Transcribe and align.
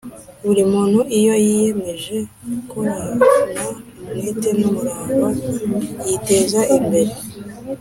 buri 0.45 0.63
muntu 0.73 0.99
iyo 1.17 1.33
yiyemeje 1.45 2.17
gukorana 2.53 3.25
umwete 4.01 4.49
n'umurava 4.59 5.27
yiteza 6.07 6.61
imbere 6.77 7.13